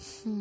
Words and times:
Hmm, 0.00 0.39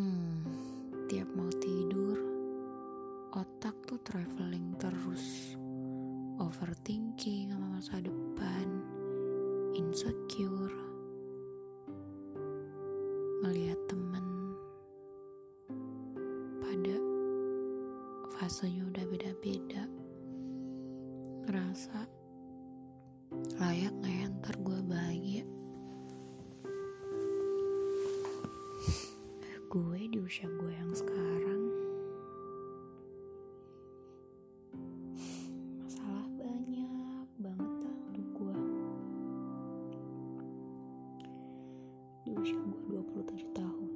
di 42.28 42.36
usia 42.36 42.60
gue 42.60 43.00
27 43.00 43.56
tahun. 43.56 43.92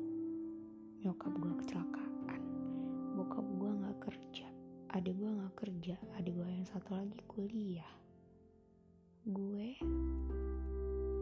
Nyokap 1.04 1.34
gue 1.36 1.54
kecelakaan. 1.60 2.42
Bokap 3.20 3.44
gue 3.44 3.72
gak 3.84 3.98
kerja. 4.00 4.48
Adik 4.96 5.20
gue 5.20 5.28
gak 5.28 5.56
kerja. 5.60 5.96
Adik 6.16 6.32
gue 6.40 6.48
yang 6.48 6.64
satu 6.64 6.96
lagi 6.96 7.20
kuliah. 7.28 7.94
Gue 9.28 9.76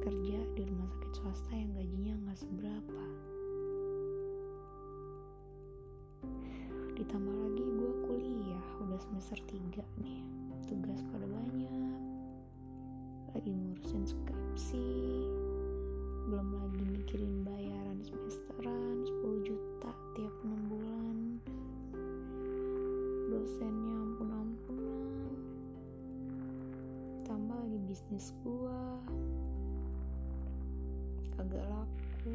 kerja 0.01 0.39
di 0.53 0.61
rumah 0.65 0.89
sakit 0.93 1.11
swasta 1.17 1.51
yang 1.57 1.73
gajinya 1.73 2.13
gak 2.29 2.37
seberapa. 2.37 3.05
Ditambah 7.01 7.35
lagi 7.49 7.65
gue 7.65 7.91
kuliah 8.05 8.65
udah 8.85 8.99
semester 9.01 9.41
3 9.49 9.81
nih. 10.05 10.21
Tugas 10.69 11.01
pada 11.09 11.25
banyak. 11.25 11.73
Lagi 13.33 13.49
ngurusin 13.49 14.05
skripsi 14.05 14.85
belum 16.31 16.63
lagi 16.63 16.83
mikirin 16.87 17.43
bayaran 17.43 17.99
semesteran 18.07 19.03
10 19.03 19.51
juta 19.51 19.91
tiap 20.15 20.31
6 20.47 20.71
bulan. 20.71 21.43
Dosennya 23.27 23.95
ampun-ampunan. 23.99 25.35
Tambah 27.27 27.51
lagi 27.51 27.79
bisnis 27.83 28.31
gue 28.47 28.79
kagak 31.35 31.67
laku. 31.67 32.31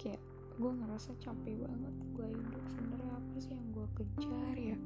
Kayak 0.00 0.22
gue 0.56 0.70
ngerasa 0.80 1.12
capek 1.20 1.60
banget 1.60 1.94
gue 2.16 2.28
hidup. 2.40 2.64
Sebenarnya 2.72 3.12
apa 3.20 3.36
sih 3.36 3.52
yang 3.52 3.68
gue 3.76 3.86
kejar 4.00 4.56
ya 4.56 4.80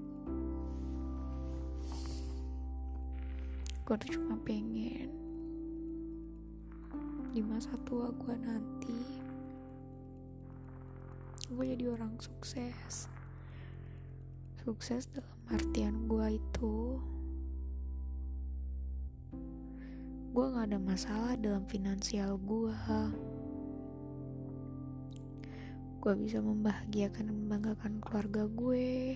gue 3.86 3.94
tuh 4.02 4.18
cuma 4.18 4.34
pengen 4.42 5.06
di 7.30 7.38
masa 7.38 7.70
tua 7.86 8.10
gue 8.10 8.34
nanti 8.34 8.98
gue 11.46 11.64
jadi 11.70 11.94
orang 11.94 12.18
sukses. 12.18 13.06
Sukses 14.66 15.06
dalam 15.14 15.38
artian 15.46 16.10
gue 16.10 16.34
itu 16.34 16.98
gue 20.34 20.46
gak 20.50 20.66
ada 20.66 20.82
masalah 20.82 21.38
dalam 21.38 21.62
finansial 21.70 22.42
gue 22.42 22.74
gue 26.02 26.12
bisa 26.26 26.42
membahagiakan 26.42 27.30
dan 27.30 27.36
membanggakan 27.46 28.02
keluarga 28.02 28.50
gue 28.50 29.14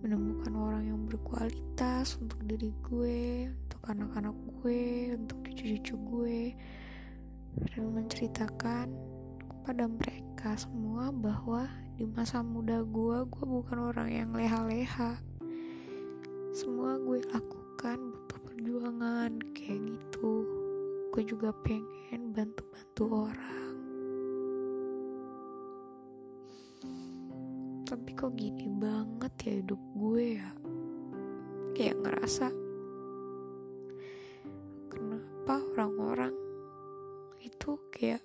menemukan 0.00 0.52
orang 0.56 0.88
yang 0.88 1.00
berkualitas 1.04 1.67
untuk 1.78 2.42
diri 2.42 2.74
gue 2.90 3.46
untuk 3.46 3.78
anak-anak 3.86 4.34
gue 4.34 5.14
untuk 5.14 5.38
cucu-cucu 5.46 5.94
gue. 5.94 6.40
Dan 7.70 7.94
menceritakan 7.94 8.90
kepada 9.46 9.86
mereka 9.86 10.58
semua 10.58 11.14
bahwa 11.14 11.70
di 11.94 12.02
masa 12.02 12.42
muda 12.42 12.82
gue 12.82 13.22
gue 13.30 13.44
bukan 13.46 13.94
orang 13.94 14.10
yang 14.10 14.34
leha-leha. 14.34 15.22
Semua 16.50 16.98
gue 16.98 17.22
lakukan 17.30 18.10
butuh 18.10 18.38
perjuangan 18.42 19.38
kayak 19.54 19.78
gitu. 19.78 20.50
Gue 21.14 21.22
juga 21.22 21.54
pengen 21.62 22.34
bantu-bantu 22.34 23.04
orang. 23.30 23.74
Tapi 27.86 28.10
kok 28.18 28.34
gini 28.34 28.66
banget 28.66 29.32
ya 29.46 29.52
hidup 29.62 29.78
gue 29.94 30.42
ya 30.42 30.57
kayak 31.78 31.94
ngerasa 32.02 32.50
kenapa 34.90 35.62
orang-orang 35.78 36.34
itu 37.38 37.78
kayak 37.94 38.18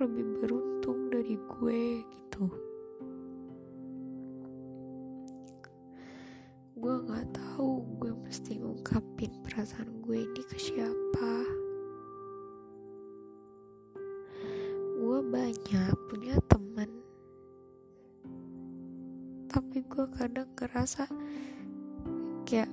lebih 0.00 0.40
beruntung 0.40 1.12
dari 1.12 1.36
gue? 1.36 2.00
Gitu. 2.00 2.44
Gue 6.80 6.96
nggak 6.96 7.28
tahu 7.36 7.84
gue 8.00 8.12
mesti 8.24 8.56
ngungkapin 8.64 9.44
perasaan 9.44 10.00
gue 10.00 10.24
ini 10.24 10.42
ke 10.48 10.56
siapa. 10.56 11.32
Gue 14.96 15.20
banyak 15.28 15.92
punya 16.08 16.40
temen 16.48 16.88
tapi 19.52 19.84
gue 19.84 20.08
kadang 20.16 20.48
ngerasa 20.56 21.04
kayak 22.52 22.68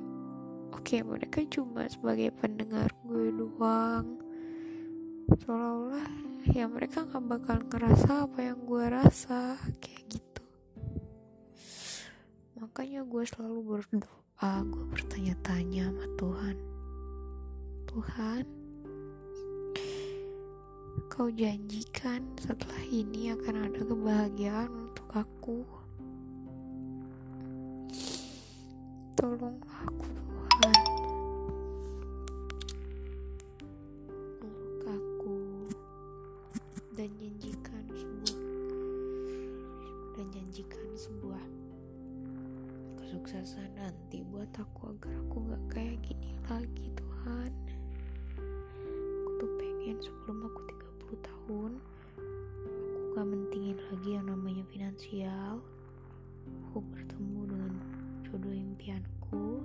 oke 0.76 0.84
okay, 0.84 1.00
mereka 1.08 1.40
cuma 1.48 1.88
sebagai 1.88 2.36
pendengar 2.36 2.92
gue 3.08 3.32
doang. 3.32 4.20
Seolah-olah 5.40 6.12
ya 6.52 6.68
mereka 6.68 7.08
nggak 7.08 7.24
bakal 7.24 7.64
ngerasa 7.64 8.28
apa 8.28 8.40
yang 8.44 8.60
gue 8.68 8.86
rasa 8.92 9.56
kayak 9.80 10.04
gitu. 10.12 10.44
Makanya 12.60 13.08
gue 13.08 13.24
selalu 13.24 13.60
berdoa 13.64 14.52
gue 14.68 14.84
bertanya-tanya 14.92 15.96
sama 15.96 16.06
Tuhan. 16.20 16.58
Tuhan 17.88 18.44
kau 21.08 21.32
janjikan 21.32 22.36
setelah 22.36 22.84
ini 22.84 23.32
akan 23.32 23.56
ada 23.72 23.80
kebahagiaan 23.88 24.92
untuk 24.92 25.08
aku 25.16 25.79
tolonglah 29.20 29.84
aku 29.84 30.08
Tuhan. 30.16 30.80
Peluk 34.40 34.84
aku 34.88 35.36
dan 36.96 37.12
janjikan 37.20 37.84
sebuah 37.92 38.40
dan 40.16 40.26
janjikan 40.32 40.90
sebuah 40.96 41.44
kesuksesan 43.04 43.68
nanti 43.76 44.24
buat 44.32 44.48
aku 44.56 44.96
agar 44.96 45.12
aku 45.28 45.38
gak 45.52 45.64
kayak 45.68 46.00
gini 46.00 46.32
lagi 46.48 46.88
Tuhan. 46.96 47.52
Aku 48.40 49.30
tuh 49.36 49.52
pengen 49.60 50.00
sebelum 50.00 50.48
aku 50.48 50.60
30 51.12 51.28
tahun 51.28 51.72
aku 52.16 53.20
gak 53.20 53.28
mentingin 53.28 53.76
lagi 53.92 54.10
yang 54.16 54.32
namanya 54.32 54.64
finansial. 54.72 55.60
Aku 56.72 56.80
bertemu 56.88 57.29
impianku 58.90 59.62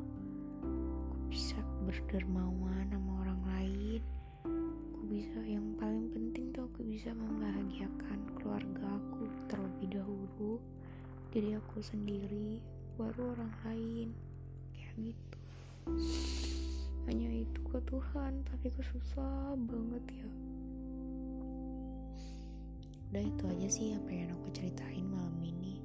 aku 1.16 1.16
bisa 1.32 1.56
berdermawan 1.88 2.84
sama 2.92 3.24
orang 3.24 3.40
lain. 3.48 4.02
Aku 4.44 5.00
bisa 5.08 5.40
yang 5.48 5.64
paling 5.80 6.12
penting 6.12 6.52
tuh 6.52 6.68
aku 6.68 6.84
bisa 6.84 7.08
membahagiakan 7.16 8.20
keluarga 8.36 8.84
aku 9.00 9.24
terlebih 9.48 9.96
dahulu 9.96 10.60
diri 11.32 11.56
aku 11.56 11.80
sendiri 11.80 12.60
baru 13.00 13.32
orang 13.32 13.52
lain. 13.64 14.08
Kayak 14.76 14.92
gitu. 15.08 15.38
Hanya 17.08 17.48
itu 17.48 17.60
ke 17.64 17.80
Tuhan 17.88 18.44
tapi 18.44 18.68
kok 18.68 18.84
susah 18.92 19.56
banget 19.56 20.04
ya. 20.20 20.28
Udah 23.08 23.24
itu 23.24 23.42
aja 23.48 23.68
sih 23.72 23.96
apa 23.96 24.10
yang 24.12 24.28
aku 24.36 24.52
ceritain 24.52 25.08
malam 25.08 25.40
ini 25.40 25.80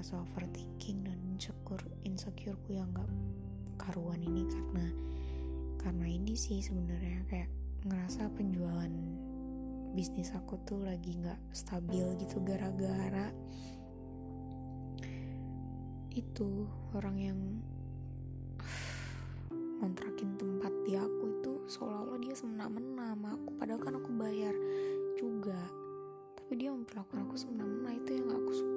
rasa 0.00 0.16
overthinking 0.16 1.04
dan 1.04 1.20
insecure 1.28 1.84
insecureku 2.08 2.72
yang 2.72 2.88
gak 2.96 3.04
karuan 3.76 4.16
ini 4.24 4.48
karena 4.48 4.88
karena 5.76 6.06
ini 6.08 6.32
sih 6.32 6.64
sebenarnya 6.64 7.20
kayak 7.28 7.52
ngerasa 7.84 8.32
penjualan 8.32 8.88
bisnis 9.92 10.32
aku 10.32 10.56
tuh 10.64 10.80
lagi 10.80 11.20
nggak 11.20 11.36
stabil 11.52 12.16
gitu 12.16 12.40
gara-gara 12.40 13.28
itu 16.16 16.64
orang 16.96 17.16
yang 17.20 17.40
kontrakin 19.84 20.32
tempat 20.40 20.72
di 20.88 20.96
aku 20.96 21.24
itu 21.44 21.52
dia 22.24 22.34
semena-mena 22.36 23.12
sama 23.12 23.36
aku. 23.36 23.48
Padahal 23.60 23.80
kan 23.84 23.94
aku 24.00 24.10
bayar 24.16 24.56
juga 25.20 25.60
tapi 26.50 26.66
dia 26.66 26.74
memperlakukan 26.74 27.30
aku 27.30 27.36
semena-mena 27.38 27.94
itu 27.94 28.10
yang 28.16 28.32
aku 28.32 28.50
suka 28.50 28.69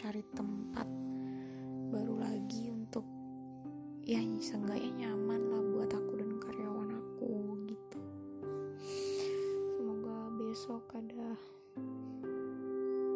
cari 0.00 0.24
tempat 0.32 0.88
baru 1.92 2.24
lagi 2.24 2.72
untuk 2.72 3.04
ya 4.00 4.16
seenggaknya 4.40 5.12
nyaman 5.12 5.40
lah 5.52 5.60
buat 5.76 5.92
aku 5.92 6.16
dan 6.16 6.40
karyawan 6.40 6.96
aku 6.96 7.60
gitu 7.68 8.00
semoga 9.76 10.32
besok 10.40 10.88
ada 10.96 11.36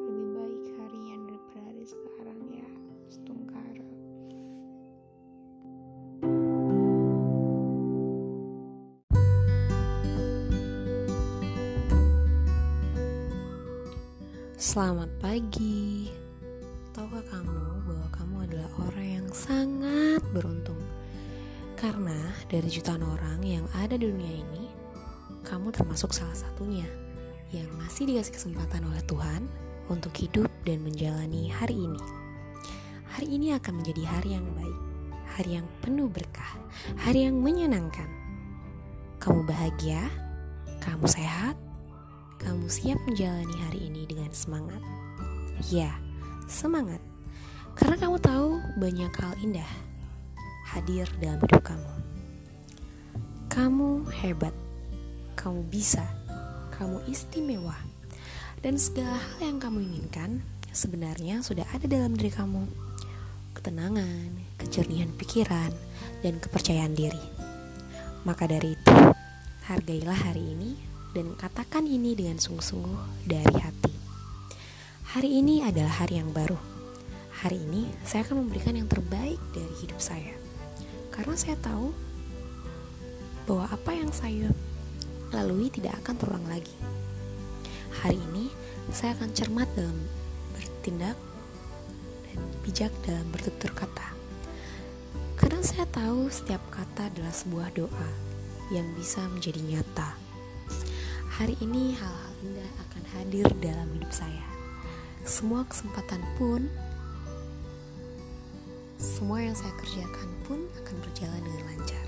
lebih 0.04 0.28
baik 0.36 0.64
harinya 0.76 1.16
daripada 1.24 1.60
hari 1.72 1.84
sekarang 1.88 2.40
ya 2.52 2.68
setungkara 3.08 3.84
Selamat 14.60 15.08
pagi. 15.16 16.13
Tahukah 17.14 17.30
kamu 17.30 17.62
bahwa 17.86 18.08
kamu 18.10 18.36
adalah 18.42 18.70
orang 18.90 19.08
yang 19.22 19.28
sangat 19.30 20.18
beruntung? 20.34 20.82
Karena 21.78 22.34
dari 22.50 22.66
jutaan 22.66 23.06
orang 23.06 23.38
yang 23.46 23.62
ada 23.78 23.94
di 23.94 24.10
dunia 24.10 24.42
ini, 24.42 24.66
kamu 25.46 25.70
termasuk 25.70 26.10
salah 26.10 26.34
satunya 26.34 26.82
yang 27.54 27.70
masih 27.78 28.10
dikasih 28.10 28.34
kesempatan 28.34 28.82
oleh 28.90 28.98
Tuhan 29.06 29.46
untuk 29.86 30.10
hidup 30.18 30.50
dan 30.66 30.82
menjalani 30.82 31.54
hari 31.54 31.86
ini. 31.86 32.02
Hari 33.14 33.30
ini 33.30 33.54
akan 33.62 33.78
menjadi 33.78 34.02
hari 34.10 34.34
yang 34.34 34.50
baik, 34.58 34.78
hari 35.38 35.50
yang 35.62 35.70
penuh 35.86 36.10
berkah, 36.10 36.58
hari 36.98 37.30
yang 37.30 37.38
menyenangkan. 37.38 38.10
Kamu 39.22 39.46
bahagia, 39.46 40.02
kamu 40.82 41.06
sehat, 41.06 41.54
kamu 42.42 42.66
siap 42.66 42.98
menjalani 43.06 43.54
hari 43.70 43.86
ini 43.86 44.02
dengan 44.02 44.34
semangat. 44.34 44.82
Ya, 45.70 45.94
semangat. 46.54 47.02
Karena 47.74 47.98
kamu 47.98 48.22
tahu 48.22 48.62
banyak 48.78 49.10
hal 49.10 49.34
indah 49.42 49.66
hadir 50.74 51.06
dalam 51.22 51.38
hidup 51.42 51.62
kamu. 51.62 51.92
Kamu 53.50 53.90
hebat. 54.10 54.54
Kamu 55.38 55.66
bisa. 55.66 56.02
Kamu 56.74 57.06
istimewa. 57.06 57.74
Dan 58.58 58.78
segala 58.78 59.18
hal 59.18 59.54
yang 59.54 59.58
kamu 59.62 59.84
inginkan 59.86 60.42
sebenarnya 60.74 61.42
sudah 61.46 61.62
ada 61.70 61.86
dalam 61.86 62.18
diri 62.18 62.34
kamu. 62.34 62.66
Ketenangan, 63.54 64.58
kejernihan 64.58 65.14
pikiran, 65.14 65.70
dan 66.26 66.42
kepercayaan 66.42 66.98
diri. 66.98 67.22
Maka 68.26 68.50
dari 68.50 68.74
itu, 68.74 68.98
hargailah 69.70 70.16
hari 70.16 70.42
ini 70.58 70.74
dan 71.14 71.38
katakan 71.38 71.86
ini 71.86 72.18
dengan 72.18 72.42
sungguh-sungguh 72.42 73.28
dari 73.30 73.56
hati. 73.62 73.93
Hari 75.14 75.30
ini 75.30 75.62
adalah 75.62 76.02
hari 76.02 76.18
yang 76.18 76.34
baru. 76.34 76.58
Hari 77.38 77.62
ini 77.62 77.86
saya 78.02 78.26
akan 78.26 78.42
memberikan 78.42 78.74
yang 78.74 78.90
terbaik 78.90 79.38
dari 79.54 79.70
hidup 79.78 80.02
saya. 80.02 80.34
Karena 81.14 81.38
saya 81.38 81.54
tahu 81.62 81.94
bahwa 83.46 83.70
apa 83.70 83.94
yang 83.94 84.10
saya 84.10 84.50
lalui 85.30 85.70
tidak 85.70 86.02
akan 86.02 86.18
terulang 86.18 86.42
lagi. 86.50 86.74
Hari 88.02 88.18
ini 88.18 88.50
saya 88.90 89.14
akan 89.14 89.30
cermat 89.30 89.70
dalam 89.78 89.94
bertindak 90.58 91.14
dan 92.26 92.38
bijak 92.66 92.90
dalam 93.06 93.30
bertutur 93.30 93.70
kata. 93.70 94.18
Karena 95.38 95.62
saya 95.62 95.86
tahu 95.94 96.26
setiap 96.26 96.66
kata 96.74 97.06
adalah 97.14 97.30
sebuah 97.30 97.70
doa 97.70 98.08
yang 98.74 98.90
bisa 98.98 99.22
menjadi 99.30 99.62
nyata. 99.62 100.18
Hari 101.38 101.54
ini 101.62 101.94
hal-hal 101.94 102.34
indah 102.42 102.70
akan 102.90 103.02
hadir 103.14 103.46
dalam 103.62 103.86
hidup 103.94 104.10
saya. 104.10 104.53
Semua 105.24 105.64
kesempatan 105.64 106.20
pun, 106.36 106.68
semua 109.00 109.40
yang 109.40 109.56
saya 109.56 109.72
kerjakan 109.80 110.28
pun 110.44 110.68
akan 110.84 110.96
berjalan 111.00 111.40
dengan 111.40 111.64
lancar. 111.64 112.06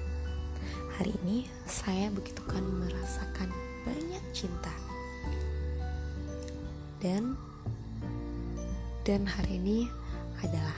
Hari 1.01 1.17
ini 1.25 1.49
saya 1.65 2.13
begitu 2.13 2.45
kan 2.45 2.61
merasakan 2.61 3.49
banyak 3.89 4.21
cinta. 4.37 4.69
Dan 7.01 7.41
dan 9.09 9.25
hari 9.25 9.65
ini 9.65 9.89
adalah 10.45 10.77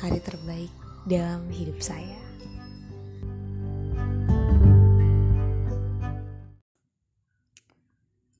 hari 0.00 0.24
terbaik 0.24 0.72
dalam 1.04 1.44
hidup 1.52 1.76
saya. 1.84 2.24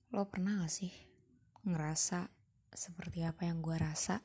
Lo 0.09 0.25
pernah 0.25 0.65
gak 0.65 0.73
sih 0.73 0.95
ngerasa 1.69 2.34
seperti 2.75 3.23
apa 3.23 3.47
yang 3.47 3.63
gue 3.63 3.79
rasa? 3.79 4.19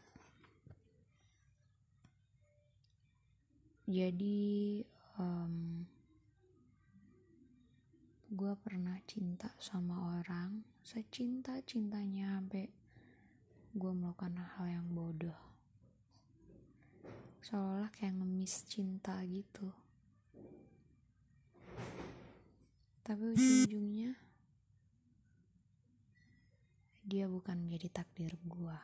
Jadi, 3.86 4.81
um, 5.22 5.86
gue 8.30 8.54
pernah 8.62 8.98
cinta 9.10 9.54
sama 9.57 10.22
orang 10.22 10.62
secinta-cintanya 10.86 12.38
sampai 12.38 12.69
gue 13.74 13.92
melakukan 13.94 14.38
hal 14.38 14.66
yang 14.69 14.88
bodoh. 14.94 15.38
Seolah 17.42 17.90
kayak 17.94 18.18
ngemis 18.22 18.66
cinta 18.69 19.18
gitu. 19.25 19.74
Tapi 23.01 23.34
ujung-ujungnya 23.34 24.29
dia 27.10 27.26
bukan 27.26 27.58
menjadi 27.58 27.90
takdir 27.90 28.38
gua. 28.46 28.78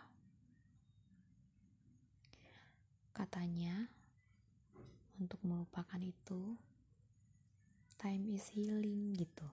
Katanya, 3.13 3.85
untuk 5.21 5.37
melupakan 5.45 6.01
itu, 6.01 6.57
time 8.01 8.33
is 8.33 8.49
healing 8.51 9.13
gitu. 9.13 9.45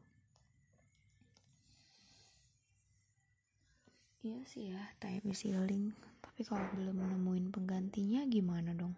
Iya 4.24 4.40
sih 4.48 4.72
ya, 4.72 4.82
time 4.98 5.34
is 5.34 5.44
healing. 5.44 5.92
Tapi 6.24 6.40
kalau 6.42 6.64
belum 6.72 6.96
nemuin 6.96 7.52
penggantinya 7.52 8.24
gimana 8.24 8.72
dong? 8.72 8.96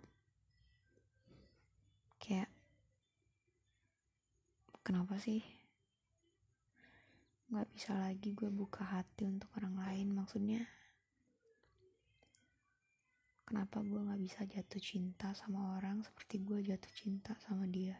Kayak, 2.22 2.48
kenapa 4.86 5.16
sih 5.20 5.53
nggak 7.54 7.70
bisa 7.70 7.94
lagi 7.94 8.34
gue 8.34 8.50
buka 8.50 8.82
hati 8.82 9.30
untuk 9.30 9.46
orang 9.62 9.78
lain. 9.78 10.10
Maksudnya 10.10 10.66
kenapa 13.46 13.78
gue 13.86 13.94
nggak 14.02 14.22
bisa 14.26 14.42
jatuh 14.42 14.82
cinta 14.82 15.30
sama 15.38 15.78
orang 15.78 16.02
seperti 16.02 16.42
gue 16.42 16.66
jatuh 16.66 16.92
cinta 16.98 17.38
sama 17.46 17.70
dia? 17.70 17.94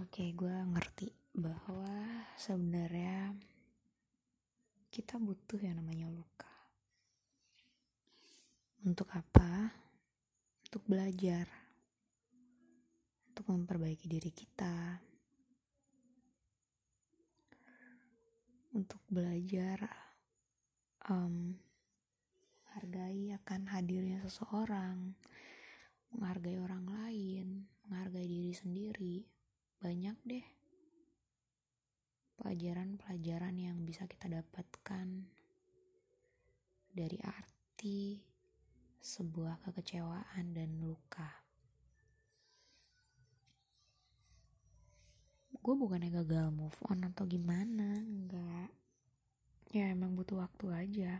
Oke 0.00 0.32
gue 0.32 0.56
ngerti 0.72 1.12
bahwa 1.36 2.24
sebenarnya 2.40 3.36
kita 4.88 5.20
butuh 5.20 5.60
yang 5.60 5.76
namanya 5.76 6.08
luka. 6.08 6.48
Untuk 8.88 9.12
apa? 9.12 9.68
Untuk 10.64 10.80
belajar. 10.88 11.44
Untuk 13.28 13.52
memperbaiki 13.52 14.08
diri 14.08 14.32
kita 14.32 15.04
untuk 18.76 19.00
belajar 19.08 19.88
um, 21.08 21.56
menghargai 22.60 23.32
akan 23.40 23.72
hadirnya 23.72 24.20
seseorang, 24.28 25.16
menghargai 26.12 26.60
orang 26.60 26.84
lain, 26.84 27.64
menghargai 27.88 28.28
diri 28.28 28.52
sendiri. 28.52 29.16
Banyak 29.80 30.16
deh 30.28 30.46
pelajaran-pelajaran 32.36 33.56
yang 33.56 33.80
bisa 33.88 34.04
kita 34.04 34.28
dapatkan 34.28 35.24
dari 36.92 37.16
arti 37.24 38.20
sebuah 39.00 39.64
kekecewaan 39.64 40.52
dan 40.52 40.76
luka. 40.84 41.45
Gue 45.66 45.74
bukannya 45.74 46.14
gagal 46.14 46.54
move 46.54 46.78
on 46.86 47.02
atau 47.10 47.26
gimana 47.26 47.98
enggak. 47.98 48.70
Ya 49.74 49.90
emang 49.90 50.14
butuh 50.14 50.38
waktu 50.38 50.70
aja. 50.70 51.18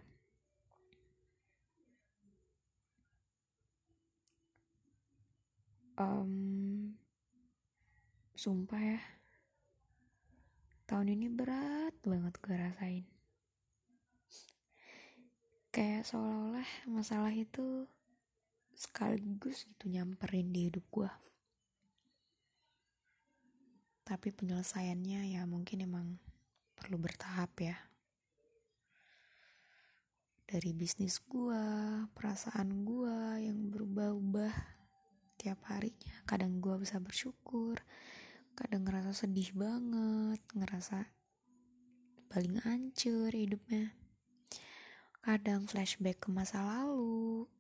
Um, 5.98 6.94
sumpah 8.38 8.78
ya. 8.78 9.02
Tahun 10.86 11.10
ini 11.10 11.26
berat 11.26 11.98
banget 12.06 12.38
gue 12.38 12.54
rasain. 12.54 13.04
Kayak 15.74 16.06
seolah-olah 16.06 16.70
masalah 16.86 17.34
itu 17.34 17.90
sekaligus 18.78 19.66
gitu 19.66 19.90
nyamperin 19.90 20.54
di 20.54 20.70
hidup 20.70 20.86
gue 20.94 21.10
tapi 24.06 24.30
penyelesaiannya 24.30 25.34
ya 25.34 25.42
mungkin 25.50 25.82
emang 25.82 26.06
perlu 26.78 26.94
bertahap 26.94 27.50
ya. 27.58 27.74
Dari 30.46 30.70
bisnis 30.70 31.18
gua 31.26 32.06
perasaan 32.14 32.86
gua 32.86 33.42
yang 33.42 33.66
berubah-ubah 33.66 34.54
tiap 35.34 35.58
harinya. 35.66 36.22
Kadang 36.22 36.62
gua 36.62 36.78
bisa 36.78 37.02
bersyukur 37.02 37.82
kadang 38.56 38.88
ngerasa 38.88 39.12
sedih 39.12 39.52
banget 39.52 40.40
ngerasa 40.56 41.12
paling 42.30 42.62
hancur 42.62 43.34
hidupnya. 43.34 43.92
Kadang 45.20 45.66
flashback 45.66 46.22
ke 46.22 46.30
masa 46.30 46.62
lalu 46.62 47.50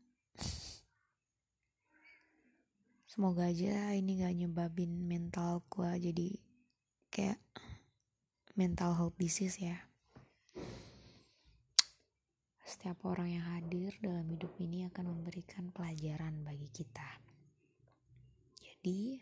semoga 3.16 3.48
aja 3.48 3.96
ini 3.96 4.20
gak 4.20 4.36
nyebabin 4.36 5.08
mental 5.08 5.64
gue 5.72 5.88
jadi 5.88 6.36
kayak 7.08 7.40
mental 8.60 8.92
health 8.92 9.16
disease 9.16 9.56
ya. 9.56 9.88
Setiap 12.60 13.08
orang 13.08 13.40
yang 13.40 13.46
hadir 13.56 13.96
dalam 14.04 14.28
hidup 14.28 14.52
ini 14.60 14.84
akan 14.92 15.16
memberikan 15.16 15.72
pelajaran 15.72 16.44
bagi 16.44 16.68
kita. 16.68 17.08
Jadi 18.60 19.16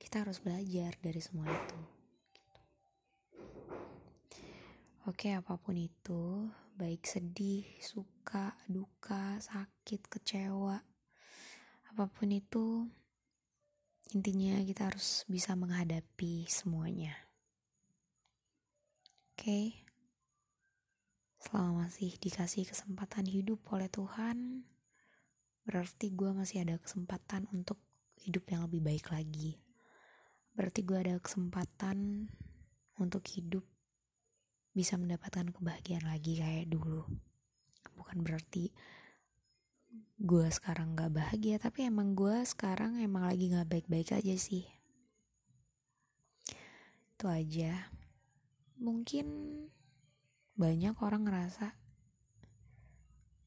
kita 0.00 0.24
harus 0.24 0.40
belajar 0.40 0.96
dari 1.04 1.20
semua 1.20 1.52
itu. 1.52 1.80
Oke 5.04 5.36
apa 5.36 5.60
pun 5.60 5.76
itu 5.76 6.48
baik 6.80 7.04
sedih 7.04 7.68
suka 7.76 8.56
duka 8.64 9.36
sakit 9.36 10.08
kecewa 10.08 10.91
apa 11.92 12.08
pun 12.08 12.32
itu 12.32 12.88
intinya 14.16 14.56
kita 14.64 14.88
harus 14.88 15.28
bisa 15.28 15.52
menghadapi 15.52 16.48
semuanya. 16.48 17.12
Oke? 19.36 19.44
Okay? 19.44 19.66
selama 21.42 21.84
masih 21.84 22.14
dikasih 22.22 22.64
kesempatan 22.70 23.26
hidup 23.26 23.58
oleh 23.74 23.90
Tuhan. 23.90 24.62
Berarti 25.66 26.14
gue 26.14 26.30
masih 26.30 26.62
ada 26.62 26.78
kesempatan 26.78 27.50
untuk 27.50 27.82
hidup 28.22 28.46
yang 28.48 28.64
lebih 28.70 28.80
baik 28.80 29.10
lagi. 29.10 29.58
Berarti 30.54 30.86
gue 30.86 30.96
ada 30.96 31.18
kesempatan 31.18 32.30
untuk 33.02 33.26
hidup 33.26 33.66
bisa 34.72 34.94
mendapatkan 34.96 35.50
kebahagiaan 35.50 36.06
lagi 36.06 36.38
kayak 36.38 36.70
dulu. 36.70 37.04
Bukan 37.98 38.22
berarti 38.22 38.70
gue 40.22 40.46
sekarang 40.54 40.94
gak 40.94 41.18
bahagia 41.18 41.58
tapi 41.58 41.90
emang 41.90 42.14
gue 42.14 42.46
sekarang 42.46 43.02
emang 43.02 43.26
lagi 43.26 43.50
gak 43.50 43.66
baik-baik 43.66 44.14
aja 44.14 44.34
sih. 44.38 44.64
Itu 47.18 47.26
aja. 47.26 47.90
Mungkin 48.78 49.26
banyak 50.54 50.94
orang 51.02 51.26
ngerasa 51.26 51.74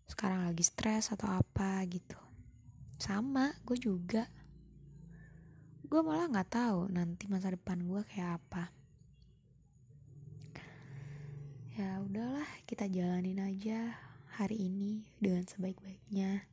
sekarang 0.05 0.45
lagi 0.45 0.61
stres 0.61 1.15
atau 1.15 1.31
apa 1.31 1.81
gitu. 1.87 2.19
Sama 2.99 3.55
gue 3.63 3.77
juga. 3.79 4.27
Gue 5.85 6.01
malah 6.03 6.27
nggak 6.27 6.51
tahu 6.51 6.91
nanti 6.91 7.27
masa 7.31 7.55
depan 7.55 7.83
gue 7.83 8.01
kayak 8.03 8.41
apa. 8.43 8.71
Ya 11.75 11.99
udahlah 11.99 12.47
kita 12.63 12.87
jalanin 12.87 13.43
aja 13.43 14.04
hari 14.35 14.67
ini 14.67 15.07
dengan 15.15 15.47
sebaik-baiknya 15.47 16.43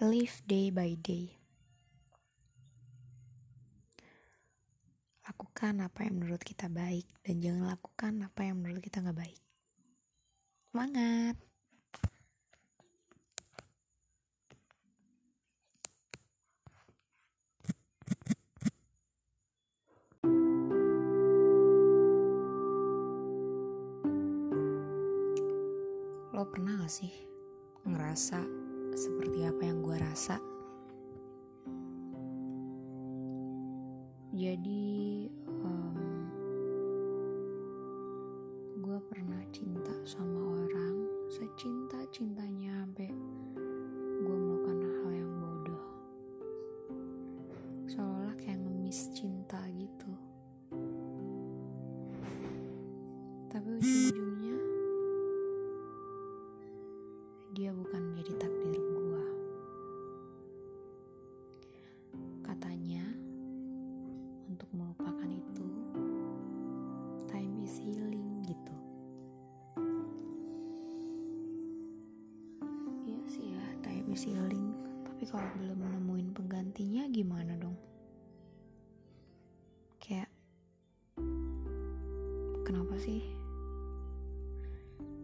live 0.00 0.40
day 0.48 0.72
by 0.72 0.96
day. 0.96 1.36
Lakukan 5.28 5.84
apa 5.84 6.08
yang 6.08 6.16
menurut 6.16 6.40
kita 6.40 6.72
baik 6.72 7.04
dan 7.20 7.44
jangan 7.44 7.68
lakukan 7.68 8.24
apa 8.24 8.40
yang 8.48 8.56
menurut 8.64 8.80
kita 8.80 9.04
nggak 9.04 9.20
baik. 9.20 9.40
Semangat! 10.72 11.49
Pernah 26.50 26.82
gak 26.82 26.90
sih 26.90 27.14
ngerasa 27.86 28.42
seperti 28.98 29.46
apa 29.46 29.62
yang 29.62 29.86
gue 29.86 29.96
rasa. 30.02 30.36
Jadi 34.34 34.99
untuk 64.60 64.76
melupakan 64.76 65.24
itu, 65.32 65.64
time 67.32 67.64
is 67.64 67.80
healing 67.80 68.44
gitu. 68.44 68.76
Iya 73.08 73.20
sih 73.24 73.56
ya, 73.56 73.64
time 73.80 74.12
is 74.12 74.20
healing. 74.28 74.76
Tapi 75.08 75.24
kalau 75.24 75.48
belum 75.56 75.80
nemuin 75.80 76.36
penggantinya 76.36 77.08
gimana 77.08 77.56
dong? 77.56 77.72
Kayak, 79.96 80.28
kenapa 82.68 83.00
sih? 83.00 83.24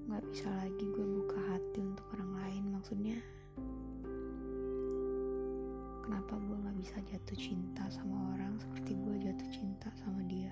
Gak 0.08 0.24
bisa 0.32 0.48
lagi 0.48 0.84
gue 0.96 1.04
buka 1.20 1.36
hati 1.44 1.84
untuk 1.84 2.08
orang 2.16 2.40
lain 2.40 2.64
maksudnya 2.72 3.20
kenapa 6.26 6.42
gue 6.42 6.58
gak 6.58 6.78
bisa 6.82 6.98
jatuh 7.06 7.38
cinta 7.38 7.86
sama 7.86 8.34
orang 8.34 8.58
seperti 8.58 8.98
gue 8.98 9.30
jatuh 9.30 9.46
cinta 9.46 9.86
sama 10.02 10.18
dia? 10.26 10.50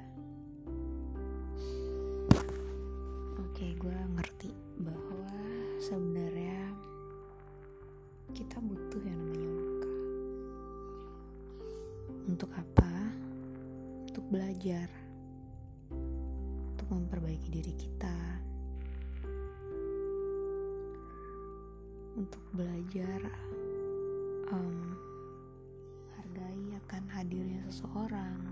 Oke 3.42 3.74
gue 3.74 3.98
ngerti 4.14 4.54
bahwa 4.78 5.34
sebenarnya 5.82 6.62
kita 8.38 8.62
butuh 8.62 9.02
yang 9.02 9.18
namanya 9.18 9.50
luka 9.50 9.92
untuk 12.30 12.50
apa? 12.54 12.92
Untuk 14.14 14.30
belajar. 14.30 14.86
Untuk 16.70 16.86
memperbaiki 16.86 17.50
diri 17.50 17.74
kita. 17.74 18.18
Untuk 22.14 22.42
belajar 22.54 23.26
um, 24.54 25.13
hargai 26.34 26.74
akan 26.82 27.04
hadirnya 27.14 27.62
seseorang 27.70 28.42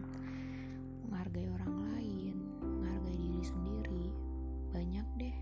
menghargai 1.03 1.51
orang 1.51 1.75
lain 1.91 2.39
menghargai 2.63 3.19
diri 3.19 3.43
sendiri 3.43 4.07
banyak 4.71 5.03
deh 5.19 5.37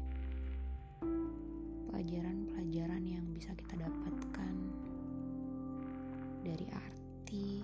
pelajaran-pelajaran 1.92 3.04
yang 3.04 3.28
bisa 3.36 3.52
kita 3.52 3.84
dapatkan 3.84 4.56
dari 6.40 6.64
arti 6.72 7.60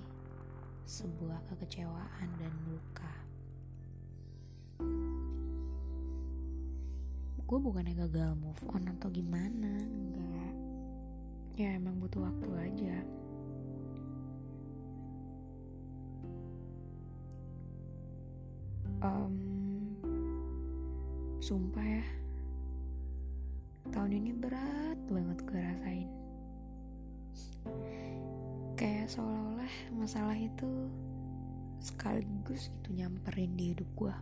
sebuah 0.84 1.40
kekecewaan 1.56 2.28
dan 2.36 2.52
luka. 2.68 3.14
Gue 7.48 7.58
bukannya 7.64 7.96
gagal 7.96 8.36
move 8.36 8.60
on 8.76 8.84
atau 8.92 9.08
gimana 9.08 9.72
enggak. 9.88 10.54
Ya 11.56 11.72
emang 11.80 11.96
butuh 11.96 12.28
waktu 12.28 12.52
aja 12.60 13.15
um, 19.02 19.34
sumpah 21.42 21.84
ya 21.84 22.06
tahun 23.92 24.18
ini 24.18 24.30
berat 24.34 24.98
banget 25.08 25.38
gue 25.46 25.60
rasain. 25.60 26.10
Kayak 28.76 29.08
seolah-olah 29.08 29.74
masalah 29.96 30.36
itu 30.36 30.68
sekaligus 31.80 32.68
gitu 32.68 32.92
nyamperin 32.92 33.54
di 33.54 33.72
hidup 33.72 33.88
gue 33.94 34.16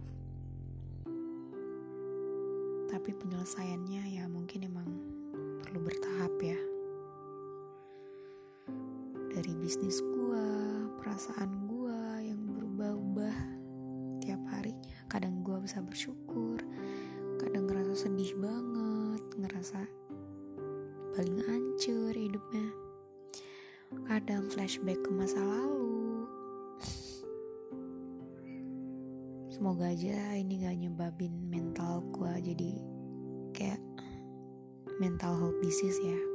tapi 2.94 3.10
penyelesaiannya 3.10 4.16
ya 4.16 4.24
mungkin 4.30 4.70
emang 4.70 4.86
perlu 5.66 5.82
bertahap 5.82 6.30
ya. 6.38 6.54
Dari 9.34 9.50
bisnis 9.58 9.98
gue 9.98 10.46
perasaan 11.02 11.66
gue 11.66 12.00
yang 12.22 12.38
berubah-ubah 12.54 13.53
kadang 15.14 15.46
gue 15.46 15.62
bisa 15.62 15.78
bersyukur 15.78 16.58
kadang 17.38 17.70
ngerasa 17.70 17.94
sedih 17.94 18.34
banget 18.34 19.22
ngerasa 19.38 19.86
paling 21.14 21.38
hancur 21.46 22.10
hidupnya. 22.10 22.66
Kadang 24.10 24.50
flashback 24.50 24.98
ke 24.98 25.10
masa 25.14 25.38
lalu. 25.38 26.26
Semoga 29.54 29.94
aja 29.94 30.34
ini 30.34 30.66
gak 30.66 30.74
nyebabin 30.82 31.30
mental 31.46 32.02
gue 32.10 32.34
jadi 32.42 32.70
kayak 33.54 33.82
mental 34.98 35.38
health 35.38 35.58
disease 35.62 36.02
ya 36.02 36.33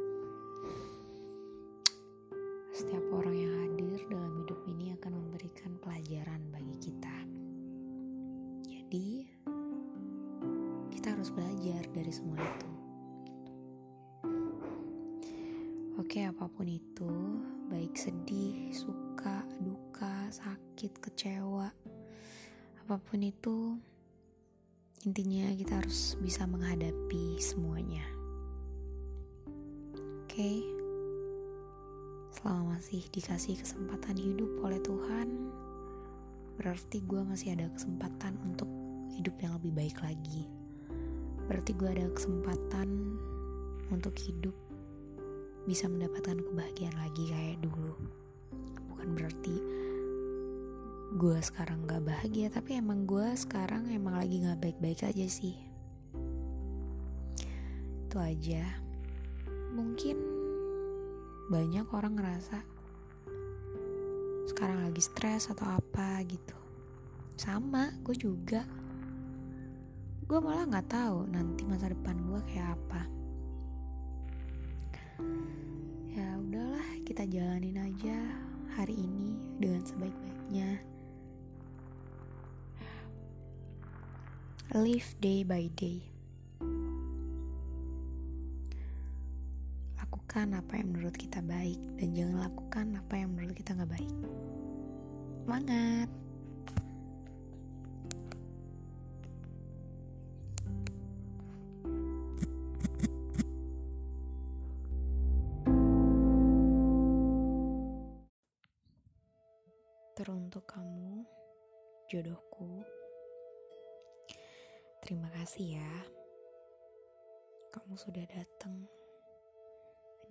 masih 37.29 37.53
ada 37.53 37.69
kesempatan 37.69 38.33
untuk 38.41 38.65
hidup 39.13 39.38
yang 39.38 39.53
lebih 39.62 39.71
baik 39.77 39.98
lagi. 40.01 40.50
Berarti 41.45 41.77
gue 41.77 41.86
ada 41.86 42.09
kesempatan 42.09 42.89
untuk 43.93 44.17
hidup 44.17 44.57
bisa 45.69 45.86
mendapatkan 45.86 46.41
kebahagiaan 46.41 46.98
lagi 46.98 47.29
kayak 47.29 47.62
dulu. 47.62 47.93
Bukan 48.89 49.13
berarti 49.13 49.55
gue 51.09 51.38
sekarang 51.41 51.86
gak 51.89 52.05
bahagia 52.05 52.50
tapi 52.53 52.77
emang 52.77 53.05
gue 53.05 53.33
sekarang 53.38 53.93
emang 53.93 54.17
lagi 54.17 54.41
gak 54.41 54.57
baik-baik 54.65 55.05
aja 55.05 55.25
sih. 55.29 55.53
Itu 58.09 58.17
aja. 58.17 58.65
Mungkin 59.77 60.17
banyak 61.53 61.86
orang 61.93 62.17
ngerasa 62.17 62.57
sekarang 64.50 64.81
lagi 64.81 65.01
stres 65.01 65.53
atau 65.53 65.65
apa 65.65 66.21
gitu 66.25 66.59
sama 67.39 67.96
gue 68.03 68.15
juga 68.19 68.67
gue 70.27 70.39
malah 70.43 70.67
nggak 70.67 70.91
tahu 70.91 71.25
nanti 71.31 71.63
masa 71.63 71.88
depan 71.88 72.19
gue 72.19 72.41
kayak 72.51 72.75
apa 72.75 73.19
kita 77.19 77.36
jalanin 77.36 77.75
aja 77.84 78.15
hari 78.79 78.96
ini 78.96 79.36
dengan 79.60 79.84
sebaik-baiknya. 79.84 80.79
Live 84.77 85.17
day 85.19 85.43
by 85.43 85.67
day. 85.74 86.05
Lakukan 89.97 90.56
apa 90.56 90.80
yang 90.80 90.95
menurut 90.95 91.17
kita 91.17 91.43
baik 91.43 91.82
dan 91.99 92.15
jangan 92.15 92.45
lakukan 92.45 92.88
apa 92.95 93.13
yang 93.19 93.36
menurut 93.36 93.58
kita 93.58 93.75
nggak 93.75 93.91
baik. 93.91 94.13
Semangat! 95.43 96.29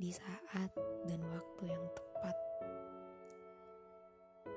Di 0.09 0.17
saat 0.17 0.73
dan 1.05 1.21
waktu 1.21 1.69
yang 1.69 1.85
tepat. 1.93 2.33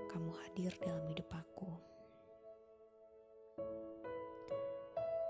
Kamu 0.07 0.31
hadir 0.31 0.71
dalam 0.79 1.03
hidup 1.11 1.27
aku. 1.27 1.67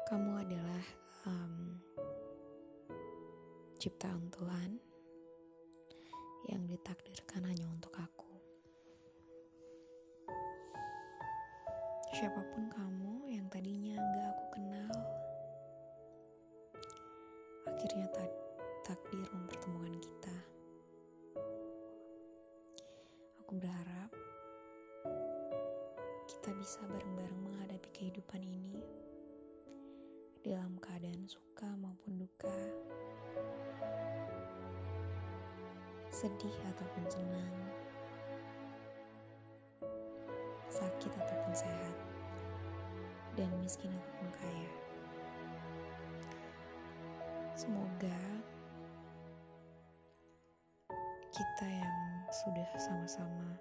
Kamu 0.05 0.45
adalah 0.45 0.85
um, 1.25 1.81
ciptaan 3.81 4.29
Tuhan 4.29 4.77
yang 6.53 6.69
ditakdirkan 6.69 7.41
hanya 7.49 7.65
untuk 7.65 7.97
aku. 7.97 8.29
siapa 12.11 12.43
pun 12.53 12.69
kamu 12.69 12.90
sedih 36.21 36.53
ataupun 36.69 37.01
senang, 37.09 37.49
sakit 40.69 41.09
ataupun 41.17 41.49
sehat 41.49 41.97
dan 43.33 43.49
miskin 43.57 43.89
ataupun 43.89 44.29
kaya. 44.37 44.73
Semoga 47.57 48.19
kita 51.33 51.65
yang 51.65 51.97
sudah 52.29 52.69
sama-sama 52.77 53.57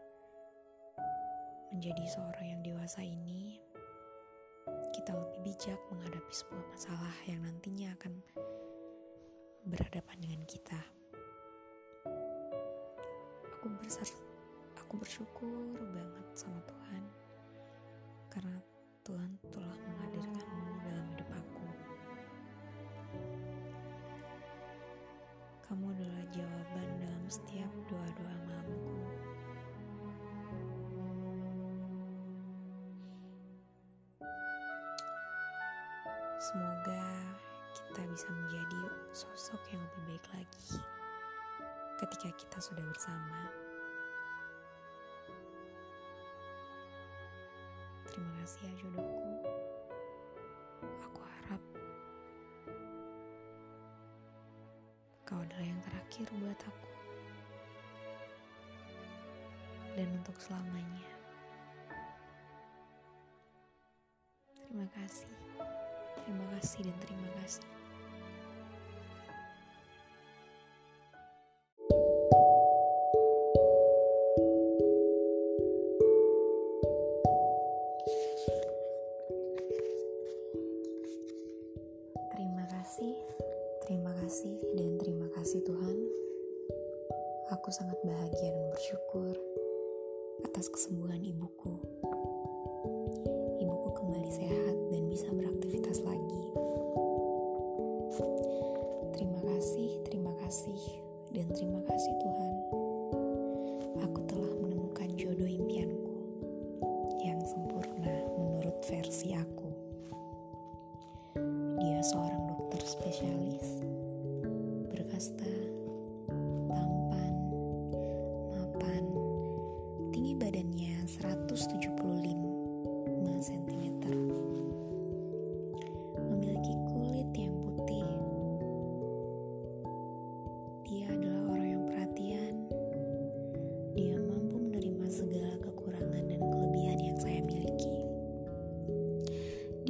menjadi 1.73 2.05
seorang 2.13 2.45
yang 2.45 2.61
dewasa 2.61 3.01
ini, 3.01 3.57
kita 4.93 5.17
lebih 5.17 5.49
bijak 5.49 5.81
menghadapi 5.89 6.35
sebuah 6.37 6.65
masalah 6.77 7.17
yang 7.25 7.41
nantinya 7.41 7.97
akan 7.97 8.21
berhadapan 9.65 10.17
dengan 10.21 10.45
kita. 10.45 11.00
Aku 13.61 13.69
besar, 13.85 14.09
aku 14.73 14.97
bersyukur 14.97 15.77
banget 15.93 16.29
sama 16.33 16.65
Tuhan 16.65 17.05
karena 18.33 18.57
Tuhan 19.05 19.37
telah 19.53 19.77
menghadirkanmu 19.85 20.81
dalam 20.81 21.05
hidup 21.13 21.29
aku. 21.29 21.67
Kamu 25.69 25.93
adalah 25.93 26.25
jawaban 26.33 26.89
dalam 27.05 27.25
setiap 27.29 27.69
doa-doa 27.85 28.37
malamku. 28.49 28.97
Semoga 36.41 37.05
kita 37.77 38.09
bisa 38.09 38.29
menjadi 38.33 38.83
sosok 39.13 39.61
yang 39.69 39.85
lebih 39.85 40.17
baik 40.17 40.27
lagi 40.33 40.81
ketika 42.01 42.33
kita 42.33 42.59
sudah 42.65 42.81
bersama. 42.81 43.53
Terima 48.09 48.33
kasih 48.41 48.61
ya 48.65 48.73
jodohku. 48.81 49.29
Aku 51.05 51.21
harap 51.21 51.63
kau 55.29 55.45
adalah 55.45 55.61
yang 55.61 55.81
terakhir 55.85 56.27
buat 56.41 56.61
aku. 56.65 56.91
Dan 59.93 60.09
untuk 60.17 60.41
selamanya. 60.41 61.05
Terima 64.57 64.89
kasih. 64.97 65.29
Terima 66.25 66.47
kasih 66.57 66.81
dan 66.89 66.97
terima 67.05 67.29
kasih. 67.45 67.80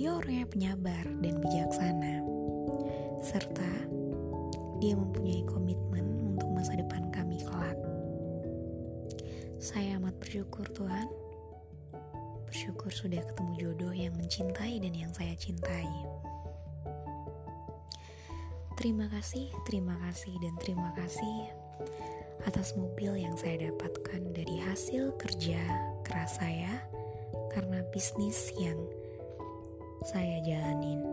Dia 0.01 0.17
orang 0.17 0.33
yang 0.33 0.49
penyabar 0.49 1.05
dan 1.21 1.35
bijaksana. 1.45 2.25
Serta 3.21 3.69
dia 4.81 4.97
mempunyai 4.97 5.45
komitmen 5.45 6.25
untuk 6.25 6.49
masa 6.57 6.73
depan 6.73 7.13
kami 7.13 7.45
kelak. 7.45 7.77
Saya 9.61 10.01
amat 10.01 10.17
bersyukur 10.17 10.65
Tuhan 10.73 11.05
Bersyukur 12.49 12.89
sudah 12.89 13.21
ketemu 13.21 13.53
jodoh 13.61 13.93
yang 13.93 14.17
mencintai 14.17 14.81
dan 14.81 14.97
yang 14.97 15.13
saya 15.13 15.37
cintai 15.37 15.85
Terima 18.81 19.05
kasih, 19.13 19.53
terima 19.69 20.01
kasih, 20.01 20.33
dan 20.41 20.57
terima 20.65 20.97
kasih 20.97 21.53
atas 22.49 22.73
mobil 22.73 23.21
yang 23.21 23.37
saya 23.37 23.69
dapatkan 23.69 24.33
dari 24.33 24.65
hasil 24.65 25.13
kerja 25.21 25.61
keras 26.09 26.41
saya 26.41 26.89
karena 27.53 27.85
bisnis 27.93 28.49
yang 28.57 28.81
saya 30.05 30.41
jalanin. 30.41 31.05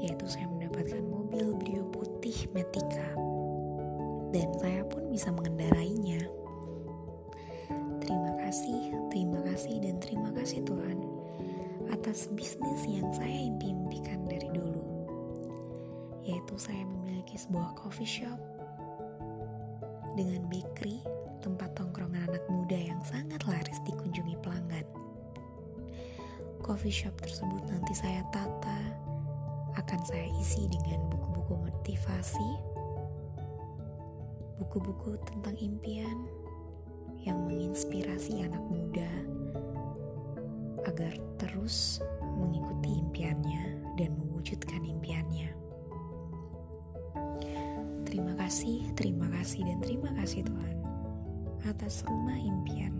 Yaitu 0.00 0.24
saya 0.24 0.48
mendapatkan 0.48 1.04
mobil 1.04 1.52
Brio 1.56 1.84
putih 1.92 2.48
Metika. 2.56 3.12
Dan 4.32 4.48
saya 4.62 4.86
pun 4.88 5.10
bisa 5.12 5.28
mengendarainya. 5.34 6.24
Terima 8.00 8.32
kasih, 8.40 8.96
terima 9.12 9.40
kasih, 9.44 9.76
dan 9.84 9.96
terima 10.00 10.30
kasih 10.32 10.64
Tuhan 10.64 10.98
atas 11.90 12.30
bisnis 12.32 12.86
yang 12.88 13.10
saya 13.12 13.50
impikan 13.50 14.24
dari 14.24 14.48
dulu, 14.54 14.82
yaitu 16.24 16.54
saya 16.56 16.80
memiliki 16.86 17.36
sebuah 17.36 17.74
coffee 17.76 18.08
shop 18.08 18.38
dengan 20.14 20.46
bakery, 20.48 21.02
tempat 21.42 21.74
tongkrongan 21.76 22.30
anak 22.30 22.44
muda 22.48 22.78
yang 22.78 23.02
sangat 23.04 23.42
laris 23.46 23.78
dikunjungi 23.84 24.38
pelanggan. 24.40 24.99
Coffee 26.70 26.94
shop 26.94 27.18
tersebut 27.18 27.66
nanti 27.66 27.90
saya 27.98 28.22
tata, 28.30 28.78
akan 29.74 30.00
saya 30.06 30.22
isi 30.38 30.70
dengan 30.70 31.02
buku-buku 31.10 31.66
motivasi, 31.66 32.50
buku-buku 34.62 35.18
tentang 35.26 35.58
impian, 35.58 36.30
yang 37.26 37.42
menginspirasi 37.50 38.46
anak 38.46 38.62
muda 38.70 39.10
agar 40.86 41.10
terus 41.42 41.98
mengikuti 42.38 43.02
impiannya 43.02 43.82
dan 43.98 44.14
mewujudkan 44.14 44.86
impiannya. 44.86 45.50
Terima 48.06 48.38
kasih, 48.38 48.94
terima 48.94 49.26
kasih, 49.26 49.66
dan 49.66 49.82
terima 49.82 50.14
kasih 50.22 50.46
Tuhan 50.46 50.76
atas 51.66 52.06
rumah 52.06 52.38
impian 52.38 52.94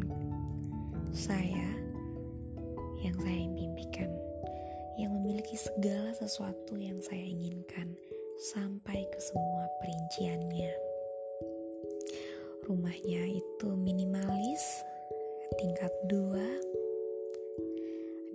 saya 1.14 1.80
yang 3.00 3.16
saya 3.16 3.44
impikan, 3.56 4.12
yang 5.00 5.16
memiliki 5.16 5.56
segala 5.56 6.12
sesuatu 6.12 6.76
yang 6.76 7.00
saya 7.00 7.24
inginkan 7.24 7.96
sampai 8.52 9.08
ke 9.08 9.20
semua 9.20 9.64
perinciannya. 9.80 10.72
Rumahnya 12.68 13.22
itu 13.40 13.68
minimalis, 13.72 14.64
tingkat 15.56 15.92
dua, 16.12 16.44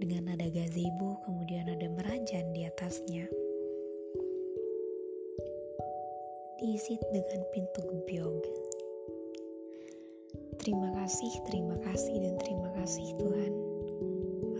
dengan 0.02 0.34
ada 0.34 0.50
gazebo, 0.50 1.22
kemudian 1.24 1.70
ada 1.70 1.88
merajan 1.88 2.46
di 2.52 2.66
atasnya. 2.66 3.30
Diisi 6.58 6.98
dengan 7.14 7.42
pintu 7.54 7.82
gebyog. 7.86 8.42
Terima 10.58 10.90
kasih, 10.98 11.32
terima 11.46 11.78
kasih, 11.86 12.16
dan 12.26 12.36
terima 12.42 12.70
kasih 12.74 13.14
Tuhan 13.22 13.75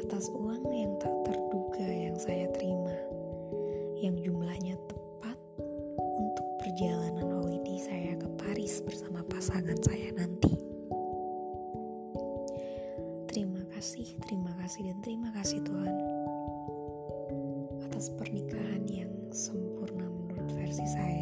atas 0.04 0.28
uang 0.36 0.68
yang 0.76 0.94
tak 1.00 1.16
terduga 1.24 1.88
yang 1.88 2.18
saya 2.20 2.52
terima, 2.52 2.96
yang 4.04 4.20
jumlahnya 4.20 4.76
tepat 4.92 5.38
untuk 6.20 6.48
perjalanan 6.60 7.24
holiday 7.40 7.80
saya 7.80 8.14
ke 8.20 8.28
Paris 8.36 8.84
bersama 8.84 9.24
pasangan 9.32 9.80
saya 9.80 10.12
nanti. 10.12 10.52
Terima 13.32 13.64
kasih, 13.72 14.20
terima 14.28 14.52
kasih, 14.60 14.92
dan 14.92 14.98
terima 15.00 15.30
kasih 15.32 15.64
Tuhan 15.64 15.96
atas 17.88 18.12
pernikahan 18.20 18.84
yang 18.92 19.12
sempurna 19.32 20.04
menurut 20.04 20.52
versi 20.52 20.84
saya 20.84 21.15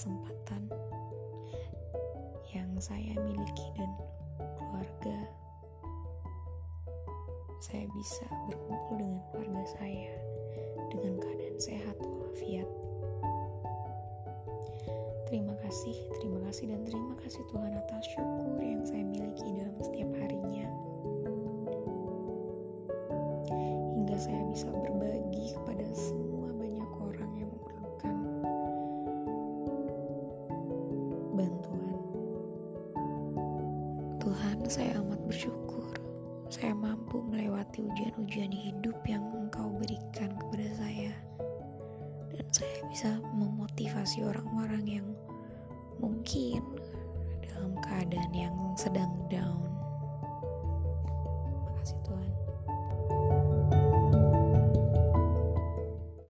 kesempatan 0.00 0.64
yang 2.56 2.72
saya 2.80 3.12
miliki 3.20 3.68
dan 3.76 3.92
keluarga 4.56 5.28
saya 7.60 7.84
bisa 7.92 8.24
berkumpul 8.48 8.96
dengan 8.96 9.20
keluarga 9.28 9.60
saya 9.76 10.16
dengan 10.88 11.20
keadaan 11.20 11.58
sehat 11.60 12.00
walafiat. 12.00 12.64
Terima 15.28 15.52
kasih, 15.68 15.92
terima 16.16 16.48
kasih, 16.48 16.64
dan 16.72 16.80
terima 16.88 17.14
kasih 17.20 17.44
Tuhan 17.52 17.72
atas 17.76 18.04
syukur 18.16 18.56
yang 18.56 18.80
saya 18.88 19.04
miliki 19.04 19.52
dalam 19.52 19.76
setiap 19.84 20.08
harinya. 20.16 20.64